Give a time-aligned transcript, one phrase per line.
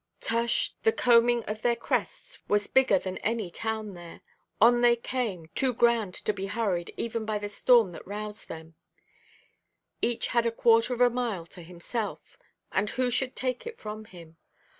[0.19, 4.21] Tush, the combing of their crests was bigger than any town there.
[4.59, 8.73] On they came, too grand to be hurried even by the storm that roused them;
[10.01, 12.39] each had a quarter of a mile to himself,
[12.71, 14.37] and who should take it from him?